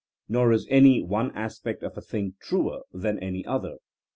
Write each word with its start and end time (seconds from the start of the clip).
Nor 0.27 0.51
is 0.51 0.65
any 0.71 1.03
one 1.03 1.29
aspect 1.37 1.83
of 1.83 1.95
a 1.95 2.01
thing 2.01 2.33
truer*' 2.39 2.81
than 2.91 3.19
any 3.19 3.45
other. 3.45 3.77